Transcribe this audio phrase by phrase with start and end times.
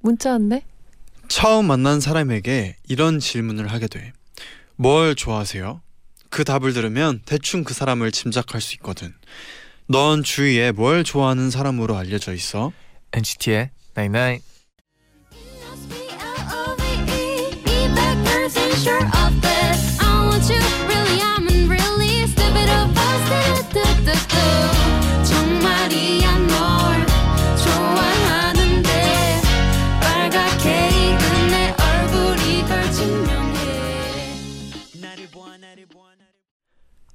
[0.00, 0.62] 문자 왔네.
[1.28, 4.12] 처음 만난 사람에게 이런 질문을 하게 돼.
[4.76, 5.80] 뭘 좋아하세요?
[6.28, 9.14] 그 답을 들으면 대충 그 사람을 짐작할 수 있거든.
[9.86, 12.72] 넌 주위에 뭘 좋아하는 사람으로 알려져 있어?
[13.12, 14.40] NCT의 99.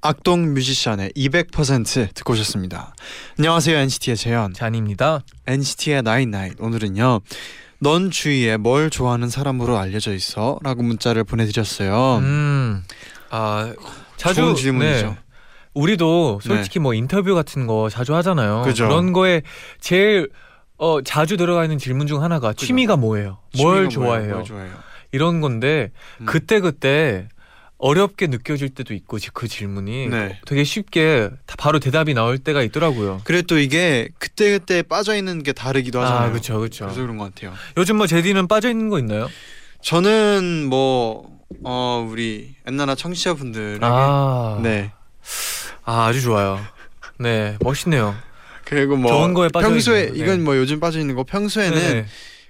[0.06, 2.94] 악동 뮤지션의 200% 듣고 오셨습니다.
[3.39, 4.53] 안녕하세요 NCT의 재현.
[4.53, 5.23] 잔입니다.
[5.47, 7.22] NCT의 나인 오늘은요.
[7.80, 10.59] 넌 주위에 뭘 좋아하는 사람으로 알려져 있어?
[10.62, 12.17] 라고 문자를 보내드렸어요.
[12.20, 12.84] 음.
[13.31, 13.73] 아,
[14.16, 15.08] 자주 좋은 질문이죠.
[15.08, 15.17] 네.
[15.73, 18.62] 우리도 솔직히 뭐 인터뷰 같은 거 자주 하잖아요.
[18.62, 18.88] 그죠.
[18.88, 19.42] 런 거에
[19.80, 20.30] 제일
[20.78, 22.67] 어, 자주 들어가 있는 질문 중 하나가 그죠.
[22.67, 23.40] 취미가 뭐예요?
[23.53, 23.90] 취미가?
[23.90, 24.34] 좋아해요?
[24.36, 24.72] 뭘 좋아해요?
[25.12, 25.90] 이런 건데
[26.22, 26.28] 음.
[26.28, 27.28] 그때 그때
[27.78, 30.40] 어렵게 느껴질 때도 있고 그 질문이 네.
[30.45, 33.22] 되게 쉽게 다 바로 대답이 나올 때가 있더라고요.
[33.26, 36.28] 그래 또 이게 그때 그때 빠져 있는 게 다르기도 하잖아요.
[36.28, 36.86] 아, 그렇죠, 그렇죠.
[36.86, 37.53] 그래서 그런 것 같아요.
[37.78, 39.30] 요즘 뭐 제디는 빠져 있는 거 있나요?
[39.81, 44.92] 저는 뭐 어, 우리 엔나나 청취자분들에게 아, 네
[45.86, 46.59] 아 아주 좋아요.
[47.20, 48.16] 네, 멋있네요.
[48.66, 50.12] 그리고 뭐 평소에 네.
[50.16, 52.06] 이건 뭐 요즘 빠져 있는 거 평소에는 네.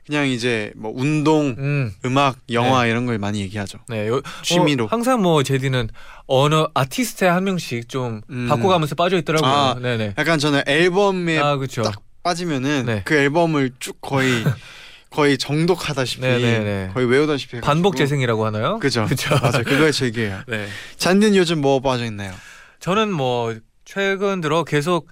[0.06, 3.80] 그냥 이제 뭐 운동, 음, 음악, 영화 이런 걸 많이 얘기하죠.
[3.88, 4.86] 네, 요, 취미로.
[4.86, 5.90] 어, 항상 뭐 제디는
[6.28, 8.48] 어느 아티스트에 한 명씩 좀 음.
[8.48, 9.50] 바꿔가면서 빠져 있더라고요.
[9.50, 10.14] 아, 네네.
[10.18, 11.58] 약간 저는 앨범에 아.
[11.84, 13.02] 딱 빠지면은 네.
[13.04, 14.44] 그 앨범을 쭉 거의
[15.10, 16.92] 거의 정독하다시피 네네네.
[16.94, 17.66] 거의 외우다시피 해가지고.
[17.66, 18.80] 반복 재생이라고 하나요?
[18.80, 19.06] 그죠.
[19.10, 19.36] 그죠.
[19.42, 19.64] 맞아요.
[19.64, 20.42] 그거에 즐겨요.
[20.48, 20.68] 네.
[20.98, 22.32] 잔디는 요즘 뭐 빠져 있나요?
[22.80, 25.08] 저는 뭐 최근 들어 계속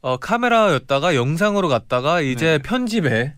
[0.00, 2.58] 어, 카메라였다가 영상으로 갔다가 이제 네.
[2.58, 3.37] 편집에 아,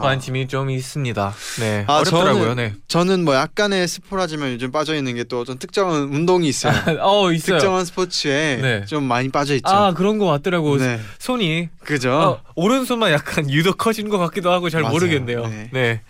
[0.00, 1.34] 관심이 좀 있습니다.
[1.60, 1.84] 네.
[1.88, 2.52] 아, 어렵더라고요.
[2.52, 2.74] 저는- 네.
[2.88, 6.72] 저는 뭐 약간의 스포라지만 요즘 빠져 있는 게또좀 특정한 운동이 있어요.
[7.02, 7.58] 어 있어요.
[7.58, 8.84] 특정한 스포츠에 네.
[8.86, 9.68] 좀 많이 빠져 있죠.
[9.68, 10.76] 아 그런 거 같더라고.
[10.78, 12.12] 네, 손이 그죠.
[12.12, 14.92] 어, 오른손만 약간 유독 커진 것 같기도 하고 잘 맞아요.
[14.92, 15.46] 모르겠네요.
[15.46, 15.68] 네.
[15.72, 16.00] 네.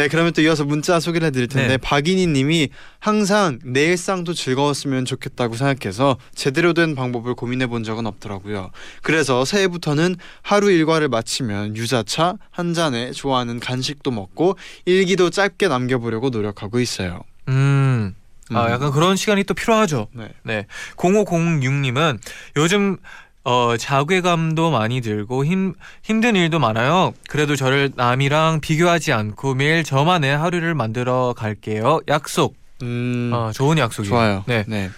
[0.00, 1.76] 네, 그러면 또 이어서 문자 소개를 해드릴 텐데 네.
[1.76, 8.70] 박인희님이 항상 내 일상도 즐거웠으면 좋겠다고 생각해서 제대로 된 방법을 고민해 본 적은 없더라고요.
[9.02, 14.56] 그래서 새해부터는 하루 일과를 마치면 유자차 한 잔에 좋아하는 간식도 먹고
[14.86, 17.20] 일기도 짧게 남겨보려고 노력하고 있어요.
[17.48, 18.14] 음.
[18.52, 18.70] 아 음.
[18.70, 20.08] 약간 그런 시간이 또 필요하죠.
[20.14, 20.30] 네.
[20.44, 20.66] 네.
[20.96, 22.18] 0506님은
[22.56, 22.96] 요즘
[23.44, 27.12] 어, 자괴감도 많이 들고 힘, 힘든 일도 많아요.
[27.28, 32.00] 그래도 저를 남이랑 비교하지 않고 매일 저만의 하루를 만들어 갈게요.
[32.08, 32.54] 약속.
[32.82, 34.10] 음, 어, 좋은 약속이에요.
[34.10, 34.44] 좋아요.
[34.46, 34.90] 네.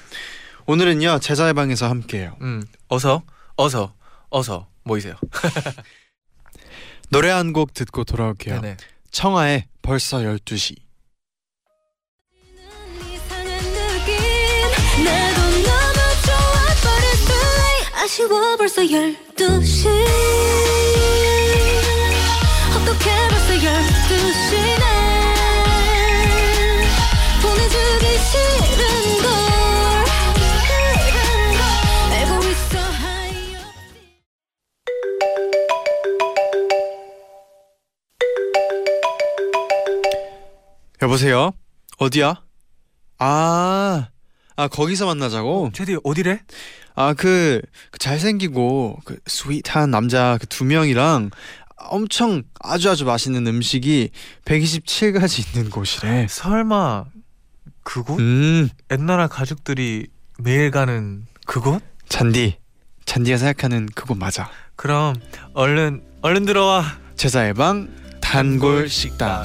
[0.66, 2.36] 오늘은요 제자의 방에서 함께해요.
[2.40, 3.22] 음, 어서,
[3.56, 3.92] 어서,
[4.30, 5.14] 어서 모이세요.
[7.10, 8.60] 노래 한 곡 듣고 돌아올게요.
[8.60, 8.76] 네네.
[9.10, 10.76] 청하의 벌써 12시.
[18.12, 19.88] 아쉬워 벌써 12시
[22.76, 24.84] 어떻게 벌써 12시네
[27.40, 28.82] 보내주기 싫은
[29.22, 29.24] 걸
[32.12, 33.56] 알고 있어 Hi
[41.00, 41.52] 여보세요?
[41.96, 42.44] 어디야?
[43.20, 44.08] 아,
[44.56, 45.70] 아 거기서 만나자고?
[45.72, 46.42] 제디 어디래?
[46.94, 47.62] 아그
[47.98, 51.30] 잘생기고 그 sweet한 남자 그 두 명이랑
[51.76, 54.10] 엄청 아주 아주 맛있는 음식이
[54.44, 56.26] 127가지 있는 곳이래.
[56.28, 57.04] 설마
[57.82, 58.20] 그곳?
[58.20, 60.06] 음, 옛날 가족들이
[60.38, 61.82] 매일 가는 그곳?
[62.08, 62.56] 잔디.
[63.04, 64.48] 잔디가 생각하는 그곳 맞아.
[64.76, 65.16] 그럼
[65.54, 66.84] 얼른 얼른 들어와.
[67.16, 67.88] 제자의 방
[68.20, 69.42] 단골 식당.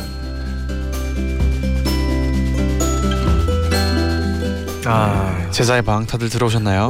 [4.85, 6.89] 아, 제자의 방 다들 들어오셨나요?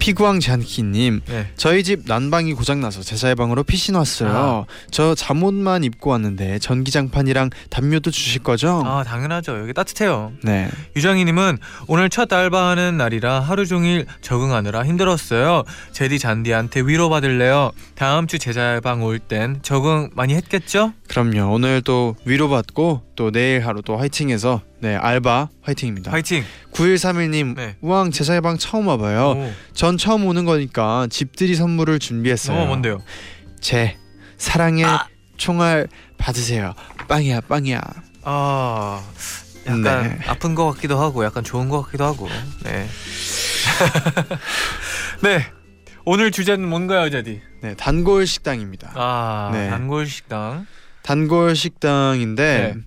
[0.00, 1.46] 피구왕 잔키님 네.
[1.56, 4.66] 저희 집 난방이 고장나서 제 자의 방으로 피신 왔어요.
[4.90, 8.82] 저 잠옷만 입고 왔는데 전기장판이랑 담요도 주실 거죠?
[8.84, 9.60] 아 당연하죠.
[9.60, 10.32] 여기 따뜻해요.
[10.42, 10.68] 네.
[10.96, 15.62] 유정희님은 오늘 첫 알바하는 날이라 하루 종일 적응하느라 힘들었어요.
[15.92, 17.70] 제디 잔디한테 위로 받을래요.
[17.94, 20.94] 다음 주 제자방 올 땐 적응 많이 했겠죠?
[21.08, 21.52] 그럼요.
[21.52, 26.10] 오늘 또 위로받고 또 내일 하루 또 화이팅해서 네 알바 화이팅입니다.
[26.10, 26.42] 파이팅.
[26.72, 27.76] 9131님 네.
[27.82, 29.30] 우왕 제자의 방 처음 와봐요.
[29.32, 32.56] 오, 전 처음 오는 거니까 집들이 선물을 준비했어요.
[32.58, 33.02] 어 뭔데요?
[33.60, 33.98] 제
[34.38, 35.06] 사랑의 아!
[35.36, 36.74] 총알 받으세요.
[37.08, 37.80] 빵이야 빵이야.
[38.22, 39.02] 아
[39.66, 40.18] 약간 네.
[40.26, 42.28] 아픈 것 같기도 하고 약간 좋은 것 같기도 하고.
[42.64, 42.86] 네.
[45.22, 45.46] 네.
[46.06, 47.42] 오늘 주제는 뭔가요, 제디?
[47.62, 48.92] 네 단골 식당입니다.
[48.94, 49.68] 아 네.
[49.68, 50.66] 단골 식당.
[51.02, 52.80] 단골 식당인데 네.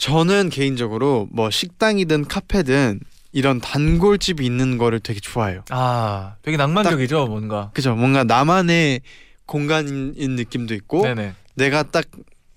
[0.00, 3.00] 저는 개인적으로 뭐 식당이든 카페든
[3.32, 5.62] 이런 단골집이 있는 거를 되게 좋아해요.
[5.70, 7.70] 아 되게 낭만적이죠, 뭔가.
[7.74, 7.94] 그죠?
[7.94, 9.02] 뭔가 나만의
[9.46, 11.34] 공간인 느낌도 있고 네네.
[11.54, 12.06] 내가 딱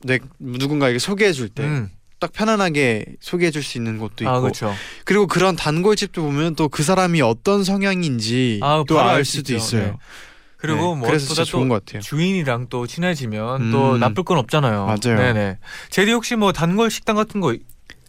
[0.03, 1.89] 내, 누군가에게 소개해 줄때딱 음.
[2.33, 4.73] 편안하게 소개해 줄 수 있는 곳도 있고 아 그렇죠.
[5.05, 9.53] 그리고 그런 단골집도 보면 또 그 사람이 어떤 성향인지 아, 또 바로 알 알수 수도.
[9.53, 9.83] 있어요.
[9.83, 9.93] 네.
[10.63, 12.01] 그리고 네, 뭐 무엇보다 좋은 또것 같아요.
[12.01, 13.71] 주인이랑 또 친해지면 음.
[13.73, 14.85] 또 나쁠 건 없잖아요.
[14.85, 15.17] 맞아요.
[15.17, 15.57] 네네.
[15.89, 17.53] 제디 혹시 뭐 단골 식당 같은 거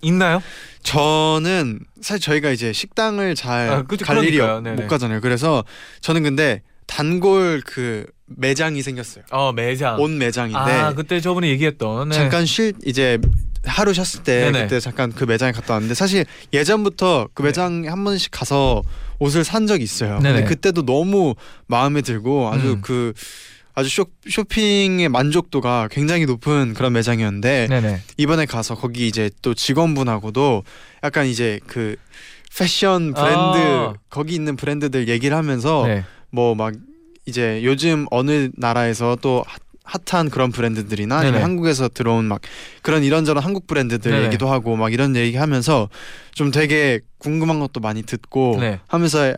[0.02, 0.40] 있나요?
[0.84, 3.84] 저는 사실 저희가 이제 식당을 잘 아,
[4.22, 4.74] 일이 네네.
[4.74, 5.20] 못 가잖아요.
[5.20, 5.64] 그래서
[6.00, 9.24] 저는 근데 단골 그 매장이 생겼어요.
[9.32, 10.00] 어 매장.
[10.00, 12.10] 온 매장인데 아 그때 저번에 얘기했던.
[12.10, 12.14] 네.
[12.14, 13.18] 잠깐 쉴 이제
[13.64, 14.62] 하루 쉬었을 때 네네.
[14.62, 17.48] 그때 잠깐 그 매장에 갔다 왔는데 사실 예전부터 그 네.
[17.48, 18.84] 매장에 한 번씩 가서
[19.24, 20.18] 옷을 산 적이 있어요.
[20.18, 20.40] 네네.
[20.40, 21.34] 근데 그때도 너무
[21.66, 22.80] 마음에 들고 아주 음.
[22.82, 23.14] 그
[23.74, 28.02] 아주 쇼, 쇼핑의 만족도가 굉장히 높은 그런 매장이었는데 네네.
[28.18, 30.62] 이번에 가서 거기 이제 또 직원분하고도
[31.02, 31.96] 약간 이제 그
[32.56, 33.94] 패션 브랜드 아.
[34.10, 36.04] 거기 있는 브랜드들 얘기를 하면서 네.
[36.30, 36.74] 뭐막
[37.26, 39.42] 이제 요즘 어느 나라에서 또
[39.84, 41.40] 핫- 핫한 그런 브랜드들이나 네네.
[41.40, 42.40] 한국에서 들어온 막
[42.82, 44.26] 그런 이런저런 한국 브랜드들 네네.
[44.26, 45.88] 얘기도 하고 막 이런 얘기하면서
[46.32, 48.80] 좀 되게 궁금한 것도 많이 듣고 네.
[48.88, 49.34] 하면서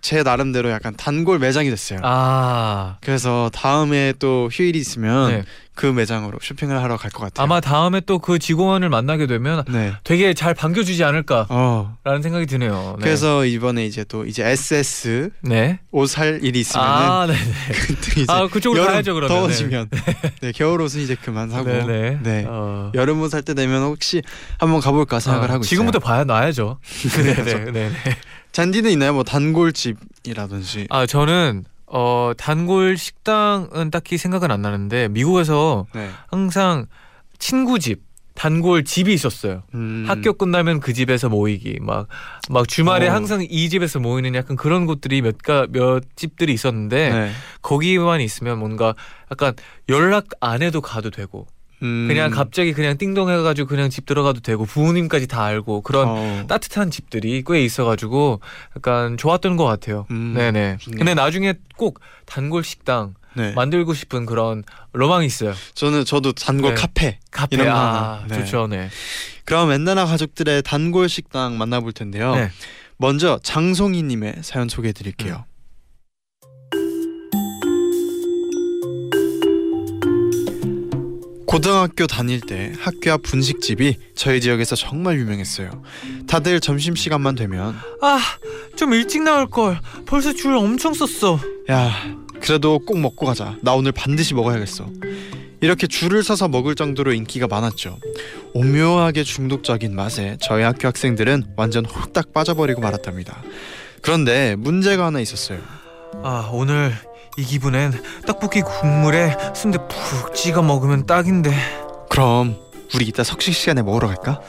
[0.00, 2.00] 제 나름대로 약간 단골 매장이 됐어요.
[2.02, 2.96] 아.
[3.02, 5.44] 그래서 다음에 또 휴일이 있으면 네.
[5.74, 7.42] 그 매장으로 쇼핑을 하러 갈 것 같아요.
[7.44, 9.92] 아마 다음에 또 그 직원을 만나게 되면 네.
[10.04, 11.96] 되게 잘 반겨주지 않을까라는 어.
[12.22, 12.96] 생각이 드네요.
[12.98, 13.04] 네.
[13.04, 15.78] 그래서 이번에 이제 또 이제 SS 네.
[15.90, 17.38] 옷살 일이 있으면은 아, 네네.
[17.86, 19.34] 그때 이제 아, 그쪽으로 여름 가야죠, 그러면.
[19.36, 19.88] 더워지면
[20.42, 20.52] 네.
[20.52, 21.70] 겨울 옷은 이제 그만 사고.
[21.70, 22.44] 네.
[22.46, 22.92] 어.
[22.94, 24.22] 여름 옷 살 때 되면 혹시
[24.58, 26.06] 한번 가볼까 생각을 아, 하고 지금부터 있어요.
[26.06, 26.78] 봐야 놔야죠.
[27.24, 27.64] 네 네.
[27.72, 27.90] 네.
[28.52, 29.12] 잔디는 있나요?
[29.12, 30.86] 뭐 단골집이라든지.
[30.90, 36.10] 아 저는 어 단골 식당은 딱히 생각은 안 나는데 미국에서 네.
[36.28, 36.86] 항상
[37.38, 38.02] 친구 집
[38.34, 39.64] 단골 집이 있었어요.
[39.74, 40.04] 음.
[40.06, 43.12] 학교 끝나면 그 집에서 모이기 막막 주말에 어.
[43.12, 47.30] 항상 이 집에서 모이는 약간 그런 곳들이 몇가 몇 집들이 있었는데 네.
[47.60, 48.94] 거기만 있으면 뭔가
[49.30, 49.52] 약간
[49.88, 51.46] 연락 안 해도 가도 되고
[51.82, 52.06] 음.
[52.08, 56.44] 그냥 갑자기 그냥 띵동 해가지고 그냥 집 들어가도 되고 부모님까지 다 알고 그런 어.
[56.48, 58.40] 따뜻한 집들이 꽤 있어가지고
[58.76, 60.06] 약간 좋았던 것 같아요.
[60.10, 60.34] 음.
[60.34, 60.78] 네네.
[60.80, 60.98] 좋네요.
[60.98, 63.52] 근데 나중에 꼭 단골 식당 네.
[63.52, 65.54] 만들고 싶은 그런 로망이 있어요.
[65.74, 66.80] 저는 저도 단골 네.
[66.80, 67.18] 카페.
[67.30, 68.24] 카페 이런 거 아.
[68.28, 68.38] 네.
[68.38, 68.66] 좋죠.
[68.66, 68.88] 네.
[69.44, 72.34] 그럼 엔나나 가족들의 단골 식당 만나볼 텐데요.
[72.34, 72.50] 네.
[72.96, 75.44] 먼저 장송이님의 사연 소개해드릴게요.
[81.50, 85.82] 고등학교 다닐 때 학교 앞 분식집이 저희 지역에서 정말 유명했어요.
[86.28, 88.20] 다들 점심 시간만 되면 아
[88.76, 89.80] 좀 일찍 나올 걸.
[90.06, 91.40] 벌써 줄 엄청 썼어.
[91.70, 91.90] 야
[92.40, 93.56] 그래도 꼭 먹고 가자.
[93.62, 94.88] 나 오늘 반드시 먹어야겠어.
[95.60, 97.98] 이렇게 줄을 서서 먹을 정도로 인기가 많았죠.
[98.54, 103.42] 오묘하게 중독적인 맛에 저희 학교 학생들은 완전 홀딱 빠져버리고 말았답니다.
[104.02, 105.58] 그런데 문제가 하나 있었어요.
[106.22, 106.94] 아 오늘
[107.36, 107.92] 이 기분엔
[108.26, 111.52] 떡볶이 국물에 순대 푹 찍어 먹으면 딱인데.
[112.08, 112.56] 그럼
[112.94, 114.40] 우리 이따 석식 시간에 먹으러 갈까?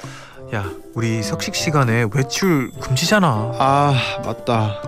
[0.53, 3.27] 야 우리 석식 시간에 외출 금지잖아.
[3.59, 4.81] 아 맞다.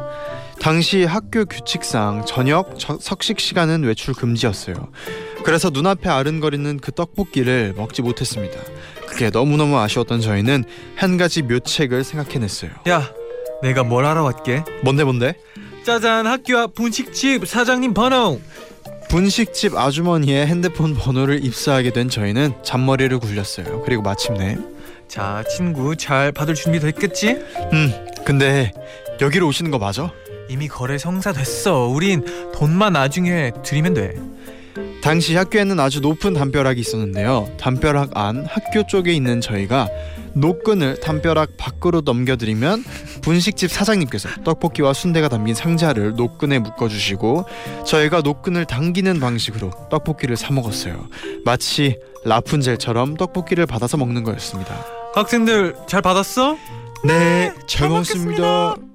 [0.59, 4.75] 당시 학교 규칙상 저녁 저- 석식 시간은 외출 금지였어요.
[5.43, 8.57] 그래서 눈앞에 아른거리는 그 떡볶이를 먹지 못했습니다.
[9.07, 10.63] 그게 너무너무 아쉬웠던 저희는
[10.95, 12.71] 한 가지 묘책을 생각해냈어요.
[12.89, 13.09] 야
[13.61, 14.63] 내가 뭘 알아왔게?
[14.83, 15.35] 뭔데 뭔데?
[15.83, 18.39] 짜잔 학교 앞 분식집 사장님 번호.
[19.09, 23.81] 분식집 아주머니의 핸드폰 번호를 입수하게 된 저희는 잔머리를 굴렸어요.
[23.81, 24.57] 그리고 마침내
[25.07, 27.37] 자 친구 잘 받을 준비 됐겠지?
[27.73, 27.93] 음
[28.25, 28.71] 근데
[29.21, 30.11] 여기로 오시는 거 맞아?
[30.49, 31.87] 이미 거래 성사됐어.
[31.87, 34.15] 우린 돈만 나중에 드리면 돼.
[35.01, 37.49] 당시 학교에는 아주 높은 담벼락이 있었는데요.
[37.59, 39.87] 담벼락 안 학교 쪽에 있는 저희가
[40.35, 42.83] 노끈을 담벼락 밖으로 넘겨드리면
[43.21, 47.45] 분식집 사장님께서 떡볶이와 순대가 담긴 상자를 노끈에 묶어주시고
[47.85, 51.07] 저희가 노끈을 당기는 방식으로 떡볶이를 사 먹었어요.
[51.45, 54.73] 마치 라푼젤처럼 떡볶이를 받아서 먹는 거였습니다.
[55.13, 56.57] 학생들 잘 받았어?
[57.05, 58.92] 네, 잘 먹었습니다.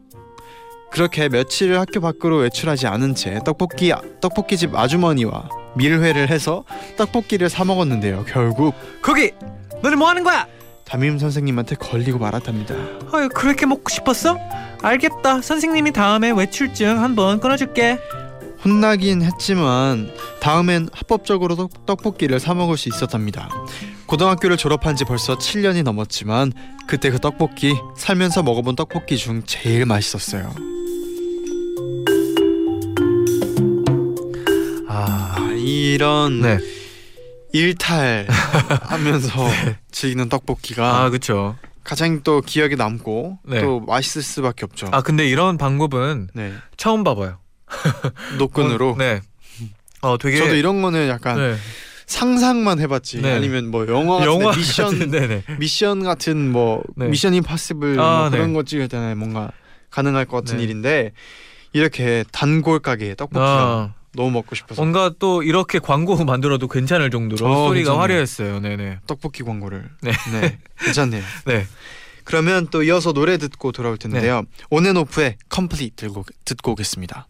[0.90, 6.64] 그렇게 며칠을 학교 밖으로 외출하지 않은 채 떡볶이 떡볶이집 아주머니와 밀회를 해서
[6.96, 8.24] 떡볶이를 사 먹었는데요.
[8.26, 9.32] 결국 거기
[9.82, 10.46] 너네 뭐 하는 거야?
[10.84, 12.74] 담임 선생님한테 걸리고 말았답니다.
[13.12, 14.38] 아유 그렇게 먹고 싶었어?
[14.82, 15.42] 알겠다.
[15.42, 17.98] 선생님이 다음에 외출증 한번 끊어줄게.
[18.64, 23.48] 혼나긴 했지만 다음엔 합법적으로 떡, 떡볶이를 사 먹을 수 있었답니다.
[24.06, 26.52] 고등학교를 졸업한 지 벌써 7년이 넘었지만
[26.88, 30.50] 그때 그 떡볶이 살면서 먹어본 떡볶이 중 제일 맛있었어요.
[35.78, 36.58] 이런 네.
[37.52, 38.28] 일탈하면서
[39.90, 41.56] 즐기는 떡볶이가 아 그렇죠.
[41.84, 43.60] 가장 또 기억에 남고 네.
[43.60, 44.88] 또 맛있을 수밖에 없죠.
[44.92, 47.38] 아 근데 이런 방법은 네, 처음 봐봐요.
[48.38, 48.90] 노끈으로.
[48.90, 49.20] 어, 네.
[50.02, 51.56] 어 되게 저도 이런 거는 약간 네.
[52.06, 53.32] 상상만 해봤지 네.
[53.32, 55.42] 아니면 뭐 영화 같은 영화 미션 같은, 네네.
[55.58, 57.06] 미션 같은 뭐 네.
[57.06, 58.54] 미션 임파서블 아, 뭐 그런 네.
[58.54, 59.52] 거 찍을 때는 뭔가
[59.90, 60.64] 가능할 것 같은 네.
[60.64, 61.12] 일인데
[61.72, 67.46] 이렇게 단골 가게 떡볶이가 아, 너무 먹고 싶어서 뭔가 또 이렇게 광고 만들어도 괜찮을 정도로
[67.46, 68.00] 어, 소리가 괜찮네요.
[68.00, 68.60] 화려했어요.
[68.60, 68.98] 네네.
[69.06, 70.12] 떡볶이 광고를 네.
[70.32, 71.22] 네 괜찮네요.
[71.46, 71.66] 네.
[72.24, 74.42] 그러면 또 이어서 노래 듣고 돌아올 텐데요.
[74.42, 74.46] 네.
[74.70, 77.26] 온앤오프의 컴플릿 들고 듣고 오겠습니다.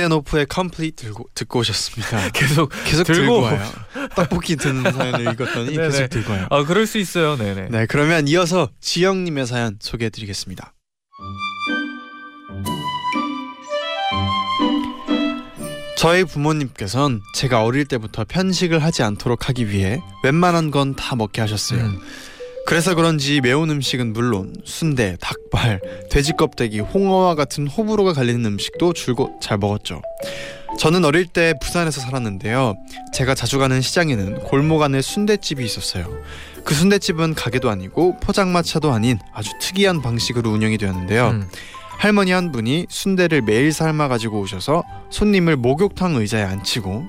[0.00, 2.30] 온앤오프의 컴플릿 들고 듣고 오셨습니다.
[2.32, 3.72] 계속 계속 들고 들고 와요.
[4.14, 5.76] 떡볶이 듣는 사연을 읽었더니.
[5.76, 6.46] 계속 들고 와요.
[6.50, 7.36] 아 그럴 수 있어요.
[7.36, 7.68] 네네.
[7.70, 10.74] 네, 그러면 이어서 지영님의 사연 소개해드리겠습니다.
[15.98, 21.80] 저희 부모님께선 제가 어릴 때부터 편식을 하지 않도록 하기 위해 웬만한 건 다 먹게 하셨어요.
[21.80, 22.00] 음.
[22.66, 25.80] 그래서 그런지 매운 음식은 물론 순대, 닭발,
[26.10, 30.02] 돼지 껍데기, 홍어와 같은 호불호가 갈리는 음식도 줄곧 잘 먹었죠.
[30.78, 32.74] 저는 어릴 때 부산에서 살았는데요.
[33.14, 36.12] 제가 자주 가는 시장에는 골목 안에 순대집이 있었어요.
[36.64, 41.28] 그 순대집은 가게도 아니고 포장마차도 아닌 아주 특이한 방식으로 운영이 되었는데요.
[41.28, 41.48] 음.
[41.98, 47.06] 할머니 한 분이 순대를 매일 삶아 가지고 오셔서 손님을 목욕탕 의자에 앉히고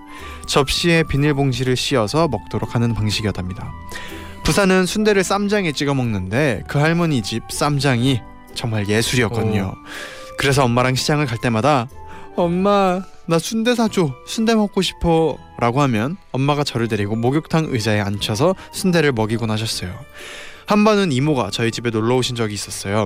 [0.47, 3.73] 접시에 비닐봉지를 씌워서 먹도록 하는 방식이었답니다.
[4.47, 8.21] 부산은 순대를 쌈장에 찍어 먹는데 그 할머니 집 쌈장이
[8.55, 9.73] 정말 예술이었거든요.
[10.37, 11.89] 그래서 엄마랑 시장을 갈 때마다
[12.37, 18.55] 엄마 나 순대 사줘 순대 먹고 싶어 라고 하면 엄마가 저를 데리고 목욕탕 의자에 앉혀서
[18.71, 19.93] 순대를 먹이곤 하셨어요.
[20.65, 23.05] 한 번은 이모가 저희 집에 놀러 오신 적이 있었어요.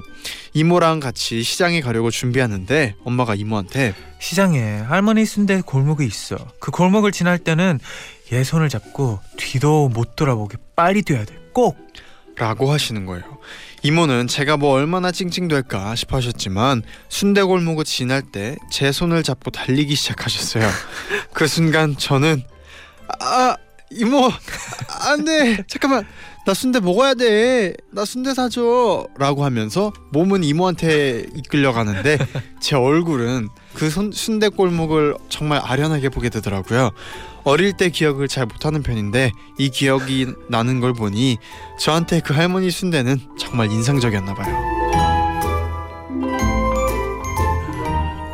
[0.54, 6.38] 이모랑 같이 시장에 가려고 준비하는데 엄마가 이모한테 시장에 할머니 순대 골목이 있어.
[6.60, 7.80] 그 골목을 지날 때는
[8.32, 11.36] 얘 손을 잡고 뒤도 못 돌아보게 빨리 뛰어야 돼.
[11.54, 11.78] 꼭.
[12.38, 13.24] 라고 하시는 거예요.
[13.84, 19.96] 이모는 제가 뭐 얼마나 찡찡될까 싶어 하셨지만 순대 골목을 지날 때 제 손을 잡고 달리기
[19.96, 20.68] 시작하셨어요.
[21.34, 22.42] 그 순간 저는
[23.20, 23.58] 아
[23.92, 24.32] 이모
[25.02, 26.06] 안돼 잠깐만
[26.46, 32.18] 나 순대 먹어야 돼 나 순대 사줘라고 하면서 몸은 이모한테 이끌려 가는데
[32.62, 36.92] 제 얼굴은 그 손, 순대 골목을 정말 아련하게 보게 되더라고요.
[37.44, 41.38] 어릴 때 기억을 잘 못하는 편인데 이 기억이 나는 걸 보니
[41.80, 44.56] 저한테 그 할머니 순대는 정말 인상적이었나 봐요.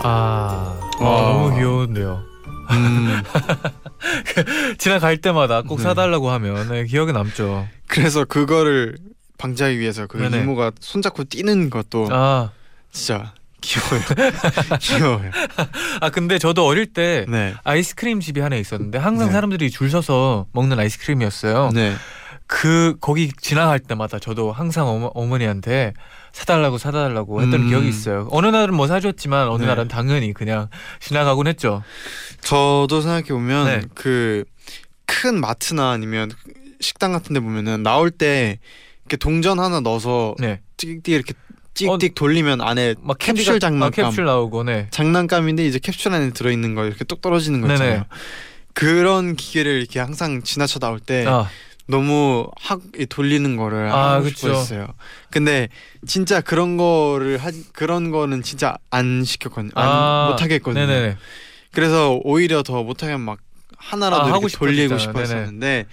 [0.03, 1.21] 아, 아, 와.
[1.21, 2.23] 너무 귀여운데요.
[2.69, 3.23] 음,
[4.77, 5.83] 지나갈 때마다 꼭 네.
[5.83, 7.67] 사달라고 하면 네, 기억에 남죠.
[7.87, 8.97] 그래서 그거를
[9.37, 10.41] 방지하기 위해서 그 네네.
[10.41, 12.51] 이모가 손잡고 뛰는 것도 아,
[12.91, 14.01] 진짜 귀여워요.
[14.79, 15.31] 귀여워요.
[16.01, 17.53] 아 근데 저도 어릴 때 네.
[17.63, 19.33] 아이스크림 집이 하나 있었는데 항상 네.
[19.33, 21.71] 사람들이 줄 서서 먹는 아이스크림이었어요.
[21.73, 21.95] 네.
[22.45, 25.93] 그 거기 지나갈 때마다 저도 항상 어머, 어머니한테
[26.31, 27.67] 사달라고 사달라고 했던 음.
[27.67, 28.27] 기억이 있어요.
[28.31, 29.67] 어느 날은 뭐 사줬지만 어느 네.
[29.67, 31.83] 날은 당연히 그냥 지나가곤 했죠.
[32.41, 33.81] 저도 생각해 보면 네.
[35.05, 36.31] 그큰 마트나 아니면
[36.79, 38.59] 식당 같은 데 보면은 나올 때
[39.03, 41.33] 이렇게 동전 하나 넣어서 네, 띡띡 이렇게
[41.77, 44.87] 찍찍 돌리면 안에 막 캡슐 캔디가- 장난감 아, 캡슐 나오고 네.
[44.91, 47.91] 장난감인데 이제 캡슐 안에 들어 있는 거 이렇게 뚝 떨어지는 거 있잖아요.
[47.93, 48.03] 네네.
[48.73, 51.49] 그런 기계를 이렇게 항상 지나쳐 나올 때 아,
[51.87, 54.35] 너무 학 돌리는 거를 아, 하고 그쵸.
[54.49, 54.87] 싶었어요.
[55.31, 55.69] 근데
[56.05, 59.71] 진짜 그런 거를 하 그런 거는 진짜 안 시켰거든요.
[59.75, 60.85] 안, 아, 못 하겠거든요.
[60.85, 61.17] 네네네.
[61.71, 63.39] 그래서 오히려 더 못하면 막
[63.77, 64.97] 하나라도 아, 하고 돌리고.
[64.97, 65.85] 싶었었는데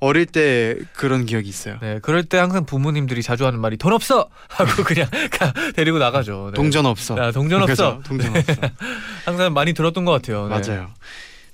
[0.00, 1.78] 어릴 때 그런 기억이 있어요.
[1.80, 6.50] 네, 그럴 때 항상 부모님들이 자주 하는 말이 돈 없어 하고 그냥 가- 데리고 나가죠.
[6.52, 6.56] 네.
[6.56, 7.16] 동전 없어.
[7.16, 7.98] 아, 동전 없어.
[7.98, 8.02] 그죠?
[8.06, 8.52] 동전 없어.
[9.24, 10.48] 항상 많이 들었던 것 같아요.
[10.48, 10.58] 네.
[10.60, 10.90] 맞아요.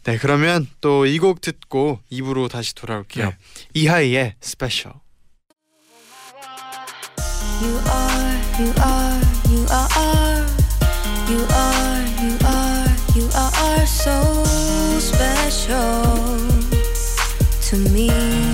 [0.04, 3.26] 네, 그러면 또 이 곡 듣고 입으로 다시 돌아올게요.
[3.28, 3.36] 네.
[3.74, 4.92] 이하이의 Special.
[7.62, 10.46] You are, you are, you are,
[11.30, 14.42] you are, you are, you are so
[14.98, 16.51] special
[17.72, 18.51] to me.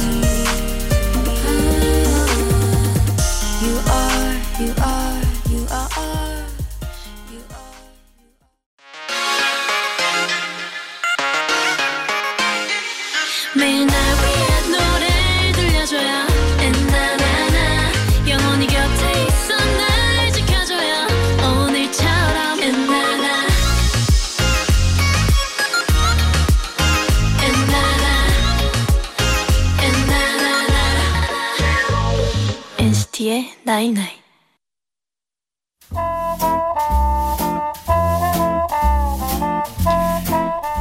[33.78, 34.10] night night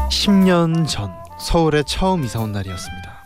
[0.10, 3.24] 10년 전 서울에 처음 이사 온 날이었습니다.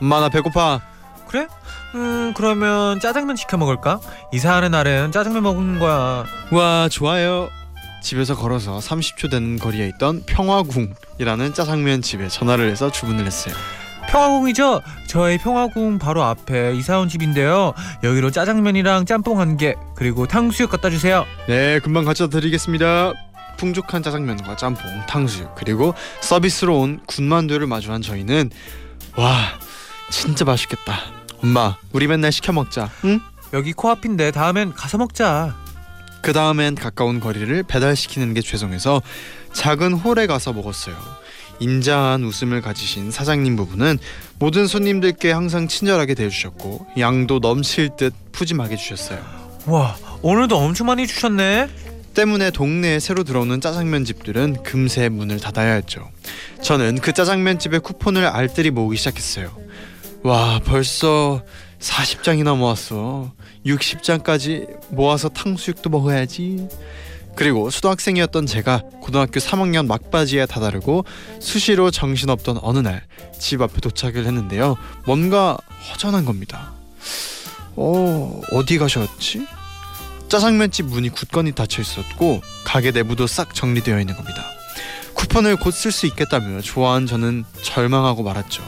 [0.00, 0.80] 엄마 나 배고파.
[1.28, 1.46] 그래?
[1.94, 4.00] 음, 그러면 짜장면 시켜 먹을까?
[4.32, 6.24] 이사하는 날엔 짜장면 먹는 거야.
[6.50, 7.48] 와 좋아요.
[8.02, 13.54] 집에서 걸어서 30초 되는 거리에 있던 평화궁이라는 짜장면 집에 전화를 해서 주문을 했어요.
[14.10, 14.82] 평화궁이죠?
[15.06, 17.72] 저희 평화궁 바로 앞에 이사 온 집인데요.
[18.02, 21.24] 여기로 짜장면이랑 짬뽕 한 개, 그리고 탕수육 갖다 주세요.
[21.46, 23.12] 네, 금방 갖다 드리겠습니다.
[23.56, 28.50] 풍족한 짜장면과 짬뽕, 탕수육 그리고 서비스로 온 군만두를 마주한 저희는
[29.16, 29.36] 와
[30.10, 30.98] 진짜 맛있겠다.
[31.42, 32.90] 엄마, 우리 맨날 시켜 먹자.
[33.04, 33.20] 응?
[33.52, 35.54] 여기 코앞인데 다음엔 가서 먹자.
[36.22, 39.02] 그 다음엔 가까운 거리를 배달시키는 게 죄송해서
[39.52, 40.96] 작은 홀에 가서 먹었어요.
[41.60, 43.98] 인자한 웃음을 가지신 사장님 부부는
[44.38, 49.20] 모든 손님들께 항상 친절하게 대해주셨고 양도 넘칠 듯 푸짐하게 주셨어요.
[49.66, 51.68] 와, 오늘도 엄청 많이 주셨네.
[52.14, 56.10] 때문에 동네에 새로 들어오는 짜장면 집들은 금세 문을 닫아야 했죠.
[56.62, 59.56] 저는 그 짜장면 집의 쿠폰을 알뜰히 모으기 시작했어요.
[60.22, 61.42] 와 벌써
[61.78, 63.32] 40장이나 모았어.
[63.64, 66.68] 60장까지 모아서 탕수육도 먹어야지.
[67.36, 71.04] 그리고 수도학생이었던 제가 고등학교 3학년 막바지에 다다르고
[71.40, 73.02] 수시로 정신없던 어느 날
[73.40, 74.76] 집 앞에 도착을 했는데요.
[75.06, 75.56] 뭔가
[75.90, 76.72] 허전한 겁니다.
[77.74, 79.46] 어 어디 가셨지?
[80.28, 84.44] 짜장면집 문이 굳건히 닫혀 있었고 가게 내부도 싹 정리되어 있는 겁니다.
[85.14, 88.62] 쿠폰을 곧 쓸 수 있겠다며 좋아한 저는 절망하고 말았죠.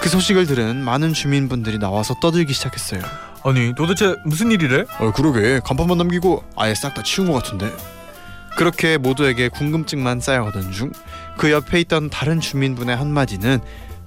[0.00, 3.02] 그 소식을 들은 많은 주민분들이 나와서 떠들기 시작했어요.
[3.48, 4.84] 아니, 도대체 무슨 일이래?
[4.98, 7.70] 어 그러게 간판만 남기고 아예 싹 다 치운 것 같은데.
[8.56, 10.92] 그렇게 모두에게 궁금증만 쌓여가던 중
[11.38, 13.60] 그 옆에 있던 다른 주민분의 한마디는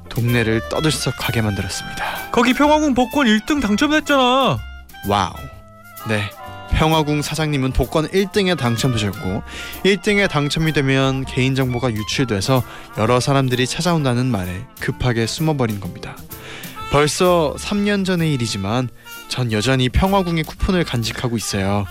[0.09, 2.31] 동네를 떠들썩하게 만들었습니다.
[2.31, 4.57] 거기 평화궁 복권 1등 당첨됐잖아.
[5.07, 5.33] 와우.
[6.09, 6.29] 네.
[6.71, 9.43] 평화궁 사장님은 복권 1등에 당첨되셨고
[9.85, 12.63] 1등에 당첨이 되면 개인정보가 유출돼서
[12.97, 16.17] 여러 사람들이 찾아온다는 말에 급하게 숨어버린 겁니다.
[16.91, 18.89] 벌써 3년 전의 일이지만
[19.31, 21.87] 전 여전히 평화궁의 쿠폰을 간직하고 있어요.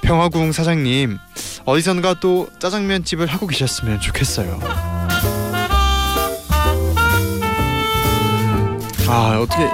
[0.00, 1.18] 평화궁 사장님
[1.66, 4.58] 어디선가 또 짜장면 집을 하고 계셨으면 좋겠어요.
[9.06, 9.68] 아 어떻게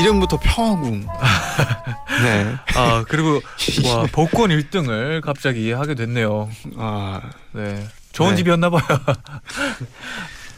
[0.00, 1.06] 이름부터 평화궁.
[2.24, 2.56] 네.
[2.74, 3.40] 아, 그리고
[3.86, 6.50] 와, 복권 1등을 갑자기 하게 됐네요.
[6.76, 7.20] 아
[7.52, 7.86] 네.
[8.10, 8.36] 좋은 네.
[8.38, 8.82] 집이었나 봐요.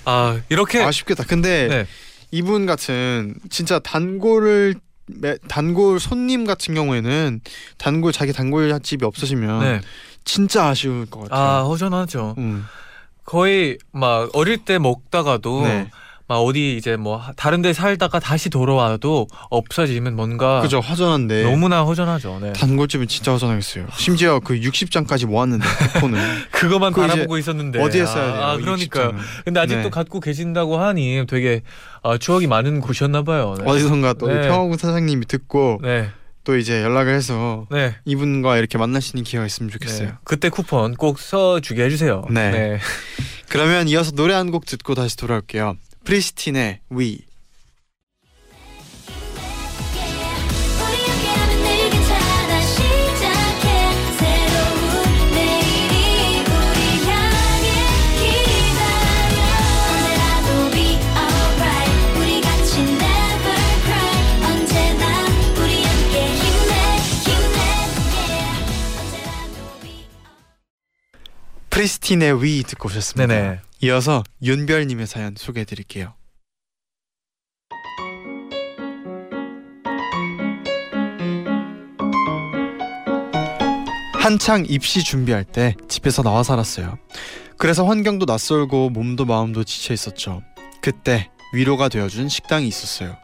[0.07, 1.25] 아, 이렇게 아쉽겠다.
[1.25, 1.87] 근데 네.
[2.31, 4.92] 이분 같은 진짜 단골을 매-
[5.49, 7.41] 단골 손님 같은 경우에는
[7.79, 9.81] 단골 자기 단골 집이 없어지면 네.
[10.25, 11.41] 진짜 아쉬울 것 같아요.
[11.41, 12.35] 아, 허전하죠.
[12.39, 12.65] 음.
[13.25, 15.91] 거의 막 어릴 때 먹다가도 네.
[16.33, 21.83] 막 어디 이제 뭐 하- 다른 데 살다가 다시 돌아와도 없어지면 뭔가 그죠 허전한데 너무나
[21.83, 22.39] 허전하죠.
[22.41, 22.53] 네.
[22.55, 23.89] 단골집은 진짜 허전하겠어요.
[23.99, 26.19] 심지어 그 60장까지 모았는데 쿠폰을
[26.51, 28.43] 그거만 바라보고 있었는데 어디에 써야 돼요?
[28.43, 28.57] 아.
[28.57, 29.17] 60장은.
[29.45, 29.91] 근데 아직도 네.
[29.91, 31.61] 갖고 계신다고 하니 되게
[32.03, 33.55] 아, 추억이 많은 곳이었나 봐요.
[33.59, 33.65] 네.
[33.67, 34.49] 어디선가 또 네.
[34.49, 36.09] 평화군 사장님이 듣고 네.
[36.45, 37.95] 또 이제 연락을 해서 네.
[38.07, 40.09] 이분과 이렇게 있는 기회가 있으면 좋겠어요.
[40.09, 40.15] 네.
[40.25, 42.25] 그때 쿠폰 꼭 써주게 해주세요.
[42.31, 42.79] 네.
[43.51, 45.77] 그러면 이어서 노래 한 곡 듣고 다시 돌아올게요.
[46.05, 47.25] 프리스틴의 위.
[71.71, 73.35] 프리스틴의 위 듣고 오셨습니다.
[73.35, 73.61] 네네.
[73.85, 76.15] 이어서 윤별님의 사연 소개해드릴게요.
[84.15, 86.97] 한창 입시 준비할 때 집에서 나와 살았어요.
[87.59, 90.43] 그래서 환경도 낯설고 몸도 마음도 지쳐 있었죠.
[90.81, 93.17] 그때 위로가 되어준 식당이 있었어요.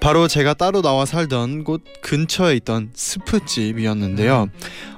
[0.00, 4.48] 바로 제가 따로 나와 살던 곳 근처에 있던 스프집이었는데요.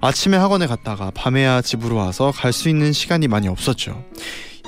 [0.00, 4.02] 아침에 학원에 갔다가 밤에야 집으로 와서 갈 수 있는 시간이 많이 없었죠.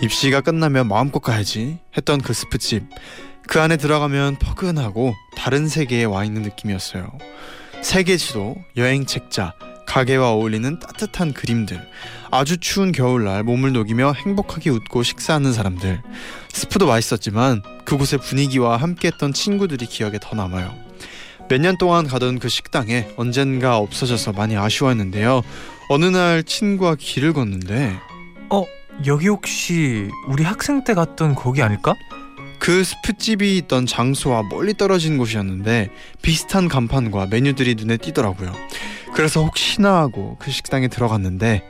[0.02, 2.85] 입시가 끝나면 마음껏 가야지 했던 그 스프집.
[3.48, 7.11] 그 안에 들어가면 포근하고 다른 세계에 와 있는 느낌이었어요.
[7.82, 9.54] 세계 지도, 여행 책자,
[9.87, 11.80] 가게와 어울리는 따뜻한 그림들,
[12.32, 16.02] 아주 추운 겨울날 몸을 녹이며 행복하게 웃고 식사하는 사람들.
[16.52, 20.74] 스프도 맛있었지만 그곳의 분위기와 함께했던 친구들이 기억에 더 남아요.
[21.48, 25.42] 몇 년 동안 가던 그 식당에 언젠가 없어져서 많이 아쉬워했는데요.
[25.88, 27.96] 어느 날 친구와 길을 걷는데
[29.04, 31.94] 여기 혹시 우리 학생 때 갔던 거기 아닐까?
[32.59, 35.90] 그 스프집이 있던 장소와 멀리 떨어진 곳이었는데
[36.22, 38.52] 비슷한 간판과 메뉴들이 눈에 띄더라고요.
[39.14, 41.62] 그래서 혹시나 하고 그 식당에 들어갔는데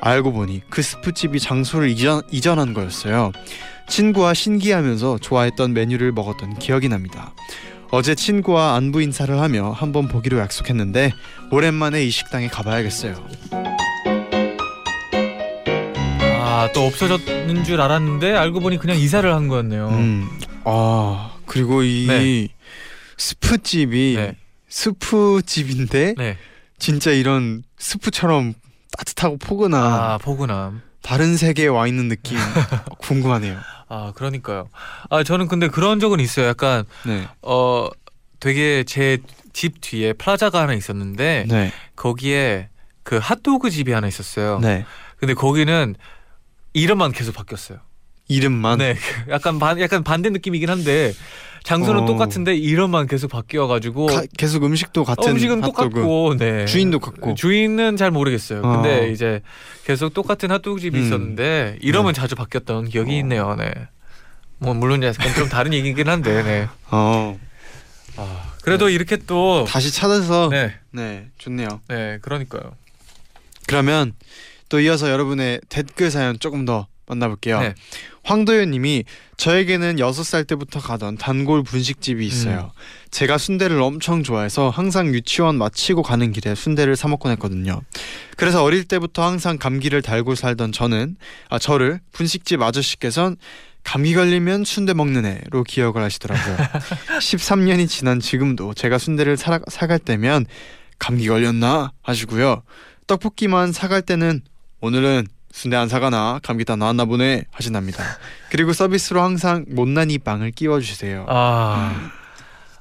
[0.00, 3.32] 알고 보니 그 스프집이 장소를 이전, 이전한 거였어요.
[3.88, 7.34] 친구와 신기하면서 좋아했던 메뉴를 먹었던 기억이 납니다.
[7.90, 11.12] 어제 친구와 안부 인사를 하며 한번 보기로 약속했는데
[11.50, 13.14] 오랜만에 이 식당에 가봐야겠어요.
[16.50, 19.88] 아 또 없어졌는 줄 알았는데 알고 보니 그냥 이사를 한 거였네요.
[19.88, 20.28] 음,
[20.64, 22.48] 아 그리고 이 네.
[23.16, 24.34] 스프집이 네.
[24.68, 26.36] 스프집인데 네.
[26.78, 28.54] 진짜 이런 스프처럼
[28.96, 30.82] 따뜻하고 포근한 아 포근함.
[31.02, 32.36] 다른 세계에 와 있는 느낌
[32.98, 33.58] 궁금하네요.
[33.88, 34.68] 아 그러니까요.
[35.08, 36.46] 아 저는 근데 그런 적은 있어요.
[36.46, 37.88] 약간 네, 어
[38.40, 39.18] 되게 제
[39.52, 42.68] 집 뒤에 플라자가 하나 있었는데 네, 거기에
[43.02, 44.60] 그 핫도그 집이 하나 있었어요.
[44.60, 44.84] 네.
[45.16, 45.96] 근데 거기는
[46.72, 47.78] 이름만 계속 바뀌었어요.
[48.28, 48.78] 이름만.
[48.78, 48.96] 네,
[49.28, 51.12] 약간 반 약간 반대 느낌이긴 한데
[51.64, 52.06] 장소는 어.
[52.06, 55.90] 똑같은데 이름만 계속 바뀌어가지고 가- 계속 음식도 같은 어, 음식은 핫도그.
[55.90, 56.64] 똑같고, 네.
[56.64, 57.34] 주인도 같고.
[57.34, 58.60] 주인은 잘 모르겠어요.
[58.60, 58.72] 어.
[58.76, 59.42] 근데 이제
[59.84, 61.04] 계속 똑같은 핫도그 집이 음.
[61.04, 62.20] 있었는데 이름은 네.
[62.20, 63.18] 자주 바뀌었던 기억이 어.
[63.18, 63.56] 있네요.
[63.56, 63.72] 네.
[64.58, 66.68] 뭐 물론 약간 좀 다른 얘기긴 한데, 네.
[66.90, 67.38] 어,
[68.16, 70.74] 아, 그래도 이렇게 또 다시 찾아서 네.
[70.92, 71.80] 네, 좋네요.
[71.88, 72.76] 네, 그러니까요.
[73.66, 74.12] 그러면
[74.70, 77.60] 또 이어서 여러분의 댓글 사연 조금 더 만나볼게요.
[77.60, 77.74] 네.
[78.22, 79.04] 황도현님이
[79.36, 82.26] 저에게는 6살 때부터 가던 단골 분식집이 음.
[82.26, 82.72] 있어요.
[83.10, 87.82] 제가 순대를 엄청 좋아해서 항상 유치원 마치고 가는 길에 순대를 사 먹곤 했거든요.
[88.36, 91.16] 그래서 어릴 때부터 항상 감기를 달고 살던 저는
[91.48, 93.36] 아 저를 분식집 아저씨께선
[93.82, 96.56] 감기 걸리면 순대 먹는 애로 기억을 하시더라고요.
[97.18, 100.46] 13년이 지난 지금도 제가 순대를 사, 사갈 때면
[100.98, 102.62] 감기 걸렸나 하시고요.
[103.06, 104.42] 떡볶이만 사갈 때는
[104.80, 108.02] 오늘은 순대 안 사가나 감기 다 나왔나 보네 하신답니다.
[108.50, 111.26] 그리고 서비스로 항상 못난 이 빵을 끼워주세요.
[111.28, 112.10] 아,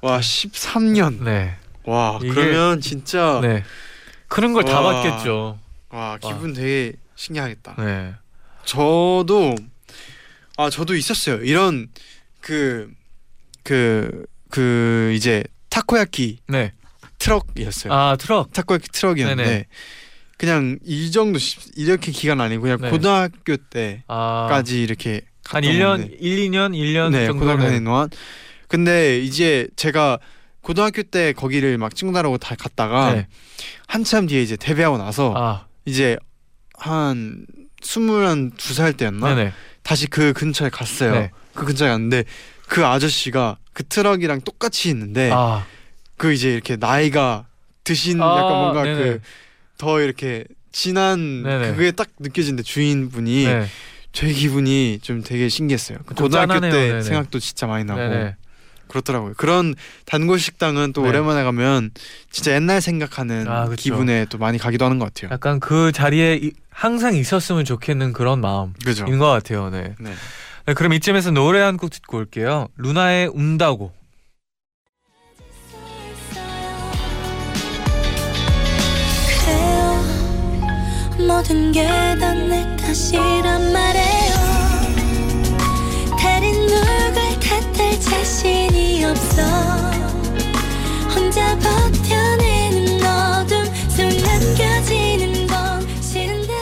[0.02, 1.24] 와 13년.
[1.24, 3.64] 네, 와 이게- 그러면 진짜 네.
[4.28, 5.02] 그런 걸다 와.
[5.04, 5.60] 받겠죠.
[5.90, 7.76] 와 기분 되게 신기하겠다.
[7.84, 8.14] 네.
[8.66, 9.56] 저도
[10.58, 11.38] 아 저도 있었어요.
[11.44, 11.88] 이런
[12.40, 12.92] 그
[13.64, 16.72] 그, 그 이제 타코야키 네.
[17.18, 17.92] 트럭이었어요.
[17.94, 18.54] 아 트럭.
[18.54, 19.66] 타코야키 트럭이었는데 네네.
[20.40, 22.90] 그냥 이 정도 시- 이렇게 기간 아니고 그냥 네.
[22.90, 26.18] 고등학교 때까지 아, 이렇게 한 갔던 1년, 건데.
[26.20, 28.10] 1, 2년, 1년 네, 고등학교 다니는 정도는 동안.
[28.70, 30.18] 근데 이제 제가
[30.62, 33.28] 고등학교 때 거기를 막 친구들하고 다 갔다가 네.
[33.88, 36.16] 한참 뒤에 이제 데뷔하고 나서 아, 이제
[36.78, 37.46] 한
[37.82, 39.52] 스물한 두 살 때였나 네네.
[39.84, 41.12] 다시 그 근처에 갔어요.
[41.12, 41.32] 네.
[41.54, 42.24] 그 근처에 갔는데
[42.68, 45.66] 그 아저씨가 그 트럭이랑 똑같이 있는데 아,
[46.16, 47.48] 그 이제 이렇게 나이가
[47.84, 48.98] 드신 아, 약간 뭔가 네네.
[48.98, 49.20] 그
[49.80, 51.74] 더 이렇게 진한 네네.
[51.74, 53.66] 그게 딱 느껴지는데 주인분이 네.
[54.12, 55.98] 제 기분이 좀 되게 신기했어요.
[56.06, 56.72] 좀 고등학교 짠하네요.
[56.72, 57.02] 때 네네.
[57.02, 58.36] 생각도 진짜 많이 나고 네네.
[58.90, 59.34] 그렇더라고요.
[59.38, 61.10] 그런 단골 식당은 또 네.
[61.10, 61.92] 오랜만에 가면
[62.30, 63.82] 진짜 옛날 생각하는 아, 그쵸.
[63.82, 65.32] 기분에 또 많이 가기도 하는 것 같아요.
[65.32, 69.06] 약간 그 자리에 이- 항상 있었으면 좋겠는 그런 마음인 그죠?
[69.06, 69.70] 것 같아요.
[69.70, 69.96] 네.
[70.00, 70.14] 네.
[70.66, 72.68] 네, 그럼 이쯤에서 노래 한 곡 듣고 올게요.
[72.78, 73.94] 루나의 운다고.
[81.40, 81.86] 모든 게
[82.20, 84.34] 다 내 탓이란 말이에요
[86.20, 89.42] 다른 누굴 탓할 자신이 없어
[91.16, 96.54] 혼자 버텨내는 어둠 속 남겨지는 건 싫은데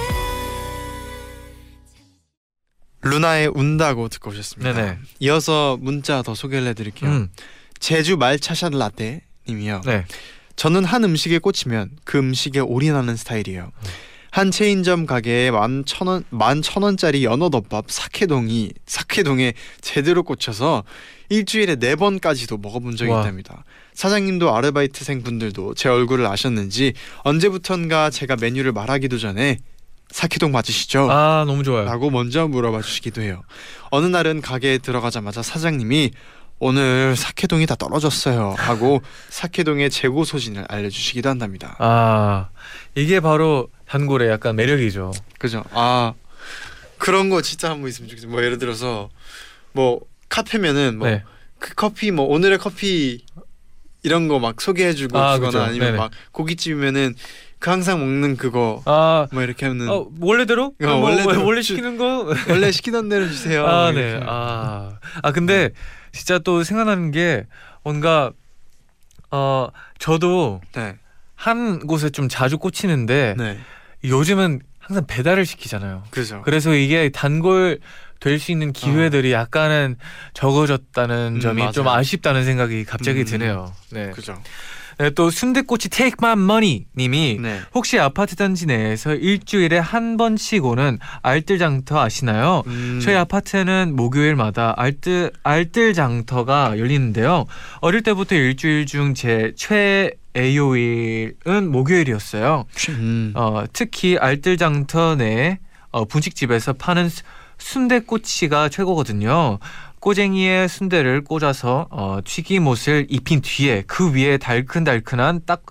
[3.01, 4.73] 루나의 운다고 듣고 오셨습니다.
[4.73, 4.97] 네네.
[5.21, 7.09] 이어서 문자 더 소개를 해드릴게요.
[7.09, 7.29] 음,
[7.79, 9.81] 제주 말차샷 라떼 님이요.
[9.85, 10.05] 네.
[10.55, 13.71] 저는 한 음식에 꽂히면 그 음식에 올인하는 스타일이에요.
[14.31, 20.83] 한 체인점 가게에 만 천원 만 천원짜리 연어덮밥 사케동이 사케동에 제대로 꽂혀서
[21.29, 23.21] 일주일에 네 번까지도 먹어본 적이 와.
[23.21, 23.63] 있답니다.
[23.93, 29.57] 사장님도 아르바이트생 분들도 제 얼굴을 아셨는지 언제부턴가 제가 메뉴를 말하기도 전에
[30.09, 31.09] 사케동 맞으시죠?
[31.11, 31.83] 아 너무 좋아요.
[31.85, 33.41] 라고 먼저 물어봐 주시기도 해요.
[33.91, 36.11] 어느 날은 가게에 들어가자마자 사장님이
[36.59, 41.75] 오늘 사케동이 다 떨어졌어요 하고 사케동의 재고 소진을 알려주시기도 한답니다.
[41.79, 42.49] 아
[42.95, 45.11] 이게 바로 단골의 약간 매력이죠.
[45.39, 45.63] 그죠?
[45.71, 46.13] 아
[46.97, 48.31] 그런 거 진짜 한번 있으면 좋겠어요.
[48.31, 49.09] 뭐 예를 들어서
[49.71, 51.23] 뭐 카페면은 뭐 네.
[51.59, 53.23] 그 커피 뭐 오늘의 커피
[54.03, 55.61] 이런 거 막 소개해주고 아, 그죠.
[55.61, 55.97] 아니면 네네.
[55.99, 57.15] 막 고깃집이면은
[57.59, 60.73] 그 항상 먹는 그거 아 뭐 이렇게 하면 어, 원래대로?
[60.81, 61.45] 어, 뭐, 원래대로.
[61.45, 62.33] 원래 시키는 거?
[62.49, 63.65] 원래 시키던 대로 주세요.
[63.67, 64.19] 아, 이렇게 네.
[64.25, 65.69] 아, 아 근데
[66.11, 67.45] 진짜 또 생각나는 게
[67.83, 68.31] 뭔가
[69.31, 69.67] 어
[69.99, 70.97] 저도 네.
[71.35, 73.59] 한 곳에 좀 자주 꽂히는데 네.
[74.03, 76.03] 요즘은 항상 배달을 시키잖아요.
[76.11, 76.41] 그죠.
[76.43, 77.79] 그래서 이게 단골
[78.19, 79.97] 될 수 있는 기회들이 약간은
[80.33, 81.99] 적어졌다는 음, 점이 좀 맞아요.
[81.99, 83.25] 아쉽다는 생각이 갑자기 음.
[83.25, 83.73] 드네요.
[83.91, 84.09] 네.
[84.11, 84.41] 그죠.
[84.99, 87.59] 네, 또 순대꼬치 Take My Money 님이 네.
[87.75, 92.63] 혹시 아파트 단지 내에서 일주일에 한 번씩 오는 알뜰장터 아시나요?
[92.65, 92.99] 음.
[93.03, 97.45] 저희 아파트는 목요일마다 알뜰 알뜰장터가 열리는데요.
[97.81, 100.11] 어릴 때부터 일주일 중 제 최애
[100.55, 102.65] 요일은 목요일이었어요.
[102.89, 103.33] 음.
[103.35, 105.59] 어, 특히 알뜰장터 내
[105.91, 107.23] 어, 분식집에서 파는 수-
[107.59, 109.57] 순대꼬치가 최고거든요.
[110.07, 115.63] 꼬쟁이에 순대를 꽂아서 어, 튀김옷을 입힌 뒤에 그 위에 달큰달큰한 딱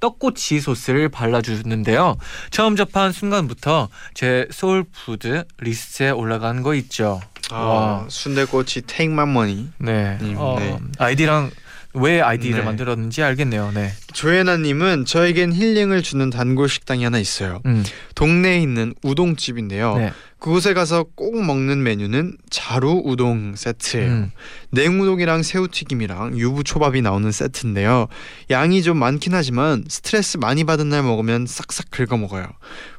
[0.00, 2.16] 떡꼬치 소스를 발라주는데요.
[2.50, 7.20] 처음 접한 순간부터 제 소울푸드 리스트에 올라간 거 있죠.
[7.52, 8.06] 아, 와.
[8.08, 8.82] 순대꼬치
[9.28, 9.68] Money.
[9.78, 10.18] 네.
[10.20, 10.76] 음, 어, 네.
[10.98, 11.52] 아이디랑
[11.96, 12.64] 왜 아이디를 네.
[12.64, 13.72] 만들었는지 알겠네요.
[13.74, 13.92] 네.
[14.12, 17.60] 조예나님은 저에겐 힐링을 주는 단골 식당이 하나 있어요.
[17.66, 17.84] 음.
[18.14, 19.96] 동네에 있는 우동집인데요.
[19.96, 20.12] 네.
[20.38, 24.10] 그곳에 가서 꼭 먹는 메뉴는 자루 우동 세트예요.
[24.10, 24.30] 음.
[24.70, 28.08] 냉우동이랑 새우튀김이랑 유부초밥이 나오는 세트인데요.
[28.50, 32.46] 양이 좀 많긴 하지만 스트레스 많이 받은 날 먹으면 싹싹 긁어 먹어요.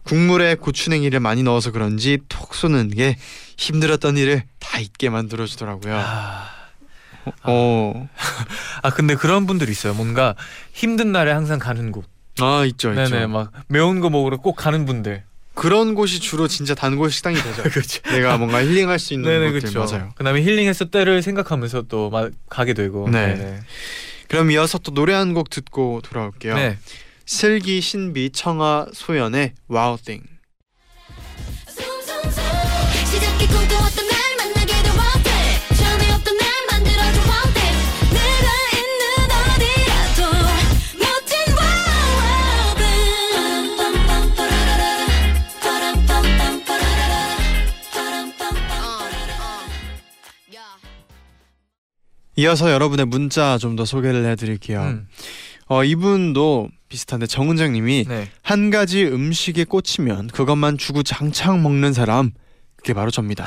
[0.04, 3.16] 국물에 고추냉이를 많이 넣어서 그런지 톡 쏘는 게
[3.58, 5.96] 힘들었던 일을 다 잊게 만들어 주더라고요.
[5.96, 6.57] 아.
[7.44, 8.10] 어.
[8.84, 9.94] 아 근데 그런 분들 있어요.
[9.94, 10.36] 뭔가
[10.74, 12.06] 힘든 날에 항상 가는 곳.
[12.40, 13.02] 아, 있죠, 있죠.
[13.10, 15.24] 네네 막 매운 거 먹으러 꼭 가는 분들.
[15.56, 17.64] 그런 곳이 주로 진짜 단골 식당이 되죠.
[17.70, 18.02] 그렇죠.
[18.12, 19.96] 내가 뭔가 힐링할 수 있는 네네 곳들 그렇죠.
[19.98, 20.12] 맞아요.
[20.16, 23.10] 그다음에 힐링했을 때를 생각하면서 또 막 가게 되고.
[23.10, 23.34] 네.
[23.36, 23.60] 네네.
[24.28, 26.54] 그럼 이어서 또 노래 한 곡 듣고 돌아올게요.
[26.56, 26.78] 네.
[27.26, 30.30] 슬기, 신비, 청아, 소연의 Wow Thing.
[30.30, 30.37] 숨숨
[52.38, 54.82] 이어서 여러분의 문자 좀 더 소개를 해드릴게요.
[54.82, 55.08] 음.
[55.68, 58.30] 어, 이분도 비슷한데 정은정님이 네.
[58.42, 62.32] 한 가지 음식에 꽂히면 그것만 주구장창 먹는 사람
[62.78, 63.46] 그게 바로 접니다.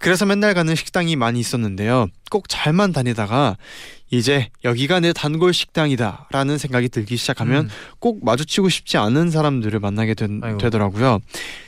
[0.00, 2.06] 그래서 맨날 가는 식당이 많이 있었는데요.
[2.30, 3.58] 꼭 잘만 다니다가
[4.10, 7.70] 이제 여기가 내 단골 식당이다라는 생각이 들기 시작하면 음.
[7.98, 10.40] 꼭 마주치고 싶지 않은 사람들을 만나게 된-.
[10.58, 11.20] 되더라고요.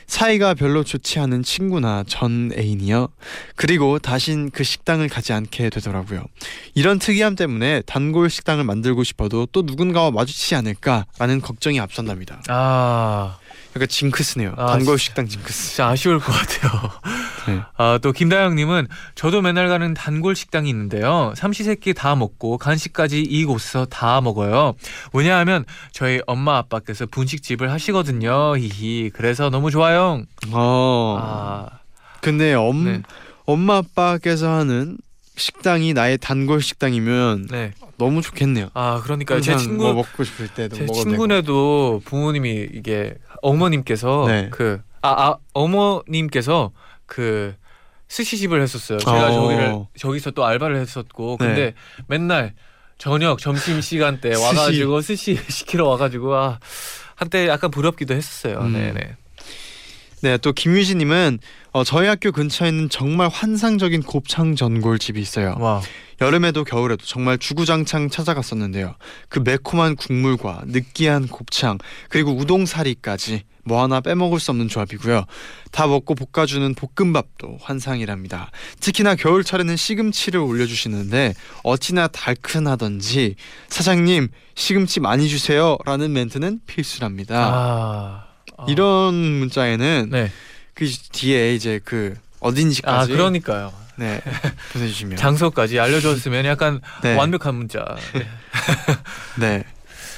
[0.07, 3.07] 사이가 별로 좋지 않은 친구나 전 애인이요.
[3.55, 6.25] 그리고 다신 그 식당을 가지 않게 되더라고요.
[6.73, 12.41] 이런 특이함 때문에 단골 식당을 만들고 싶어도 또 누군가와 마주치지 않을까라는 걱정이 앞선답니다.
[12.49, 13.37] 아
[13.75, 14.53] 약간 징크스네요.
[14.57, 14.99] 아, 단골.
[14.99, 15.69] 식당 징크스.
[15.69, 16.91] 진짜 아쉬울 것 같아요.
[17.47, 17.61] 네.
[17.75, 21.33] 아, 또 김다영님은 저도 맨날 가는 단골 식당이 있는데요.
[21.35, 24.75] 삼시세끼 다 먹고 간식까지 이곳에서 다 먹어요.
[25.11, 28.55] 왜냐하면 저희 엄마 아빠께서 분식집을 하시거든요.
[28.57, 29.09] 히히.
[29.09, 30.23] 그래서 너무 좋아요.
[30.51, 31.17] 어.
[31.19, 31.79] 아,
[32.21, 33.01] 근데 엄 네.
[33.45, 34.97] 엄마 아빠께서 하는
[35.35, 37.71] 식당이 나의 단골 식당이면 네.
[37.97, 38.69] 너무 좋겠네요.
[38.75, 41.09] 아, 그러니까 제 친구 뭐 먹고 싶을 때도 제 먹어도 되고.
[41.09, 44.49] 친구네도 부모님이 이게 어머님께서 네.
[44.51, 46.71] 그 아, 아 어머님께서
[47.05, 47.55] 그
[48.07, 48.99] 스시집을 했었어요.
[48.99, 49.31] 제가 어.
[49.31, 51.45] 저기를 저기서 또 알바를 했었고 네.
[51.45, 51.73] 근데
[52.07, 52.53] 맨날
[52.97, 54.35] 저녁 점심 시간 때.
[54.35, 56.59] 와가지고 스시 시키러 와가지고 아
[57.15, 58.59] 한때 약간 부럽기도 했었어요.
[58.59, 58.73] 음.
[58.73, 59.17] 네네.
[60.23, 61.39] 네, 또 김유진 님은
[61.73, 65.57] 어, 저희 학교 근처에 있는 정말 환상적인 곱창 전골집이 있어요.
[65.59, 65.81] 와.
[66.21, 68.95] 여름에도 겨울에도 정말 주구장창 찾아갔었는데요.
[69.27, 75.25] 그 매콤한 국물과 느끼한 곱창 그리고 우동사리까지 뭐 하나 빼먹을 수 없는 조합이고요.
[75.71, 78.49] 다 먹고 볶아주는 볶음밥도 환상이랍니다.
[78.79, 81.33] 특히나 겨울철에는 시금치를 올려주시는데
[81.63, 83.35] 어찌나 달큰하던지
[83.67, 87.51] 사장님 시금치 많이 주세요라는 멘트는 필수랍니다.
[87.53, 88.32] 아.
[88.57, 88.65] 아.
[88.67, 90.31] 이런 문자에는 네.
[90.73, 93.73] 그 뒤에 이제 그아 어딘지까지 그러니까요.
[93.95, 94.21] 네
[94.73, 97.15] 보내주시면 장소까지 알려줬으면 약간 네.
[97.15, 97.95] 완벽한 문자.
[98.13, 98.27] 네.
[99.39, 99.63] 네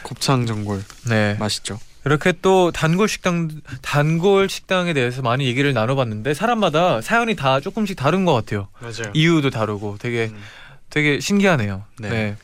[0.04, 1.36] 곱창 전골 네.
[1.40, 1.80] 맛있죠.
[2.06, 3.50] 이렇게 또 단골 식당
[3.82, 8.68] 단골 식당에 대해서 많이 얘기를 나눠봤는데 사람마다 사연이 다 조금씩 다른 것 같아요.
[8.80, 9.12] 맞아요.
[9.14, 10.42] 이유도 다르고 되게 음.
[10.90, 11.84] 되게 신기하네요.
[12.00, 12.10] 네.
[12.10, 12.36] 네.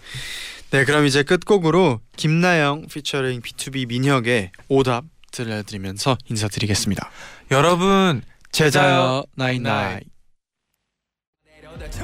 [0.72, 7.10] 네 그럼 이제 끝곡으로 김나영 피처링 B2B 민혁의 오답 들려드리면서 인사드리겠습니다.
[7.52, 9.24] 여러분 제자요.
[9.36, 10.02] 나이나이.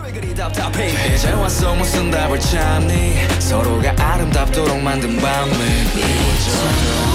[0.04, 1.16] 왜 그리 답답해.
[1.16, 3.40] 이제 왔어 무슨 답을 찾니?
[3.40, 5.54] 서로가 아름답도록 만든 밤을.
[5.96, 7.07] 미워져